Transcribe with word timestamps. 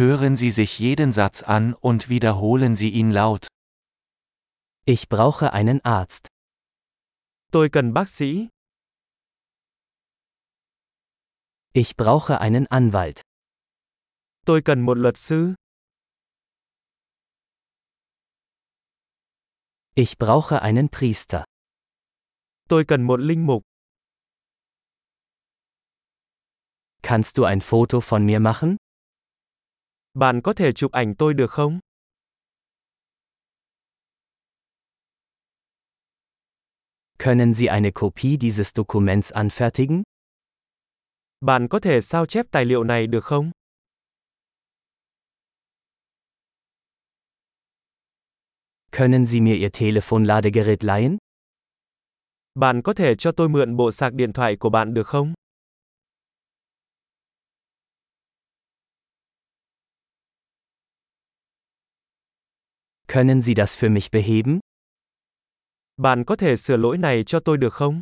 Hören 0.00 0.34
Sie 0.34 0.50
sich 0.50 0.78
jeden 0.78 1.12
Satz 1.12 1.42
an 1.42 1.74
und 1.74 2.08
wiederholen 2.08 2.74
Sie 2.74 2.88
ihn 2.88 3.10
laut. 3.10 3.48
Ich 4.86 5.10
brauche 5.10 5.52
einen 5.52 5.84
Arzt. 5.84 6.28
Tôi 7.52 7.68
cần 7.68 7.92
bác 7.92 8.08
sĩ. 8.08 8.48
Ich 11.74 11.98
brauche 11.98 12.40
einen 12.40 12.66
Anwalt. 12.68 13.20
Tôi 14.46 14.62
cần 14.62 14.80
một 14.80 14.96
luật 14.96 15.18
sư. 15.18 15.54
Ich 19.94 20.16
brauche 20.16 20.62
einen 20.62 20.88
Priester. 20.88 21.44
Tôi 22.70 22.86
cần 22.86 23.02
một 23.02 23.20
linh 23.20 23.44
mục. 23.44 23.62
Kannst 27.02 27.36
du 27.36 27.44
ein 27.44 27.60
Foto 27.60 28.00
von 28.00 28.24
mir 28.24 28.40
machen? 28.40 28.78
Bạn 30.14 30.40
có 30.42 30.52
thể 30.52 30.72
chụp 30.72 30.92
ảnh 30.92 31.14
tôi 31.14 31.34
được 31.34 31.50
không? 31.50 31.78
Können 37.18 37.54
Sie 37.54 37.66
eine 37.66 37.90
Kopie 37.90 38.36
dieses 38.40 38.72
Dokuments 38.74 39.32
anfertigen? 39.32 40.02
Bạn 41.40 41.68
có 41.68 41.78
thể 41.80 42.00
sao 42.00 42.26
chép 42.26 42.46
tài 42.50 42.64
liệu 42.64 42.84
này 42.84 43.06
được 43.06 43.24
không? 43.24 43.50
Können 48.92 49.26
Sie 49.26 49.40
mir 49.40 49.56
Ihr 49.60 49.70
Telefonladegerät 49.72 50.84
leihen? 50.84 51.16
Bạn 52.54 52.82
có 52.82 52.92
thể 52.92 53.14
cho 53.14 53.32
tôi 53.32 53.48
mượn 53.48 53.76
bộ 53.76 53.90
sạc 53.92 54.12
điện 54.14 54.32
thoại 54.32 54.56
của 54.56 54.70
bạn 54.70 54.94
được 54.94 55.06
không? 55.06 55.34
Können 63.12 63.42
Sie 63.42 63.54
das 63.54 63.74
für 63.74 63.90
mich 63.90 64.12
beheben? 64.12 64.60
Bạn 65.96 66.24
có 66.24 66.36
thể 66.36 66.56
sửa 66.56 66.76
lỗi 66.76 66.98
này 66.98 67.24
cho 67.24 67.40
tôi 67.40 67.56
được 67.56 67.72
không? 67.72 68.00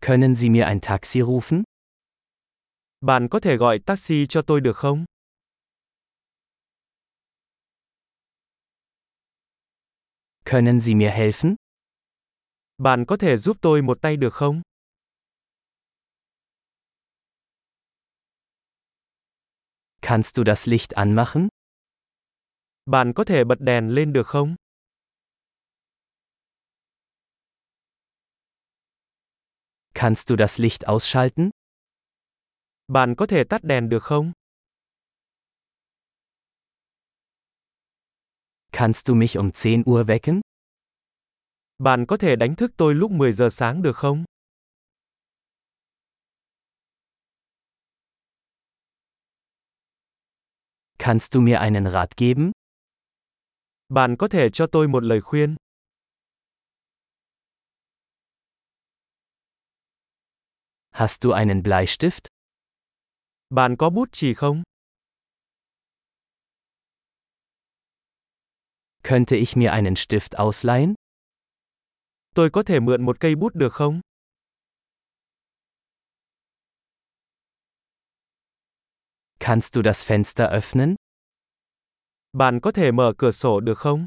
Können 0.00 0.34
Sie 0.34 0.50
mir 0.50 0.64
ein 0.64 0.80
Taxi 0.80 1.20
rufen? 1.20 1.62
Bạn 3.00 3.28
có 3.28 3.40
thể 3.40 3.56
gọi 3.56 3.78
taxi 3.86 4.26
cho 4.26 4.42
tôi 4.42 4.60
được 4.60 4.76
không? 4.76 5.04
Können 10.44 10.80
Sie 10.80 10.94
mir 10.94 11.10
helfen? 11.10 11.54
Bạn 12.78 13.04
có 13.06 13.16
thể 13.16 13.36
giúp 13.36 13.56
tôi 13.60 13.82
một 13.82 13.98
tay 14.02 14.16
được 14.16 14.34
không? 14.34 14.62
Kannst 20.10 20.36
du 20.36 20.42
das 20.42 20.66
Licht 20.66 20.96
anmachen? 20.96 21.48
Bạn 22.86 23.12
có 23.14 23.24
thể 23.24 23.44
bật 23.44 23.60
đèn 23.60 23.88
lên 23.88 24.12
được 24.12 24.26
không? 24.26 24.56
Kannst 29.94 30.28
du 30.28 30.36
das 30.38 30.60
Licht 30.60 30.80
ausschalten? 30.80 31.50
Bạn 32.88 33.14
có 33.18 33.26
thể 33.26 33.44
tắt 33.44 33.64
đèn 33.64 33.88
được 33.88 34.02
không? 34.02 34.32
Kannst 38.72 39.06
du 39.06 39.14
mich 39.14 39.36
um 39.36 39.50
10 39.64 39.82
Uhr 39.90 40.10
wecken? 40.10 40.40
Bạn 41.78 42.06
có 42.06 42.16
thể 42.16 42.36
đánh 42.36 42.56
thức 42.56 42.70
tôi 42.76 42.94
lúc 42.94 43.10
10 43.10 43.32
giờ 43.32 43.48
sáng 43.50 43.82
được 43.82 43.96
không? 43.96 44.24
Kannst 51.02 51.32
du 51.32 51.40
mir 51.40 51.60
einen 51.60 51.86
Rat 51.86 52.16
geben? 52.16 52.52
Bạn 53.88 54.16
có 54.18 54.28
thể 54.28 54.48
cho 54.52 54.66
tôi 54.66 54.88
một 54.88 55.02
lời 55.02 55.20
khuyên. 55.20 55.56
Hast 60.90 61.22
du 61.22 61.30
einen 61.30 61.62
Bleistift? 61.62 62.26
Bạn 63.50 63.76
có 63.76 63.90
bút 63.90 64.08
chì 64.12 64.34
không? 64.34 64.62
Könnte 69.02 69.36
ich 69.36 69.56
mir 69.56 69.70
einen 69.70 69.94
Stift 69.94 70.36
ausleihen? 70.36 70.94
Tôi 72.34 72.50
có 72.50 72.62
thể 72.62 72.80
mượn 72.80 73.02
một 73.02 73.20
cây 73.20 73.34
bút 73.34 73.54
được 73.54 73.72
không? 73.72 74.00
Kannst 79.50 79.74
du 79.74 79.82
das 79.82 80.04
Fenster 80.04 80.48
öffnen? 80.48 80.94
Bạn 82.32 82.60
có 82.60 82.72
thể 82.72 82.92
mở 82.92 83.12
cửa 83.18 83.30
sổ 83.30 83.60
được 83.60 83.78
không? 83.78 84.06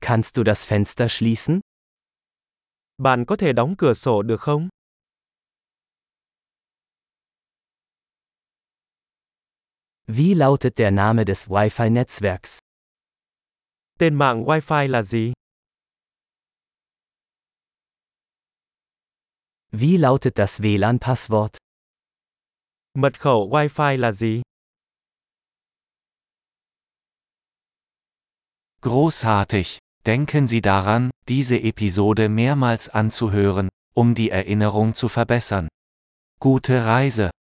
Kannst 0.00 0.36
du 0.36 0.44
das 0.44 0.72
Fenster 0.72 1.08
schließen? 1.08 1.60
Bạn 2.98 3.24
có 3.24 3.36
thể 3.36 3.52
đóng 3.52 3.74
cửa 3.78 3.94
sổ 3.94 4.22
được 4.22 4.40
không? 4.40 4.68
Wie 10.06 10.34
lautet 10.38 10.76
der 10.76 10.94
Name 10.94 11.24
des 11.26 11.48
Wi-Fi-Netzwerks? 11.48 12.58
Tên 13.98 14.14
mạng 14.14 14.44
Wi-Fi 14.44 14.88
là 14.88 15.02
gì? 15.02 15.32
Wie 19.78 19.98
lautet 19.98 20.38
das 20.38 20.62
WLAN-Passwort? 20.62 21.58
Mật 22.94 23.18
khẩu 23.18 23.48
Wi-Fi 23.50 23.96
là 23.96 24.12
gì? 24.12 24.42
Großartig! 28.80 29.78
Denken 30.06 30.46
Sie 30.46 30.62
daran, 30.62 31.10
diese 31.28 31.56
Episode 31.58 32.30
mehrmals 32.30 32.88
anzuhören, 32.88 33.68
um 33.94 34.14
die 34.14 34.30
Erinnerung 34.30 34.94
zu 34.94 35.08
verbessern. 35.08 35.68
Gute 36.40 36.86
Reise! 36.86 37.30